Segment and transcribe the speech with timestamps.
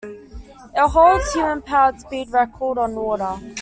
[0.03, 3.37] It holds the human-powered speed record on water.